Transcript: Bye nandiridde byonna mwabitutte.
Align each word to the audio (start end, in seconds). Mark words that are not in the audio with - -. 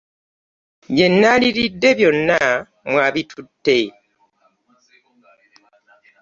Bye 0.93 1.05
nandiridde 1.09 1.89
byonna 1.97 2.39
mwabitutte. 2.89 3.77